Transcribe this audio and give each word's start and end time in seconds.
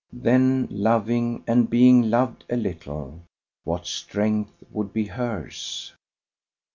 Then, 0.11 0.67
loving 0.71 1.43
and 1.45 1.69
being 1.69 2.09
loved 2.09 2.43
a 2.49 2.55
little, 2.57 3.21
what 3.63 3.85
strength 3.85 4.63
would 4.71 4.91
be 4.93 5.05
hers! 5.05 5.93